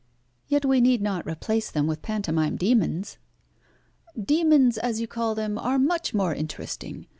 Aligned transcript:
"Yet 0.47 0.65
we 0.65 0.81
need 0.81 0.99
not 0.99 1.27
replace 1.27 1.69
them 1.69 1.85
with 1.85 2.01
pantomime 2.01 2.55
demons." 2.57 3.19
"Demons, 4.19 4.79
as 4.79 4.99
you 4.99 5.05
call 5.05 5.35
them, 5.35 5.59
are 5.59 5.77
much 5.77 6.11
more 6.11 6.33
interesting. 6.33 7.05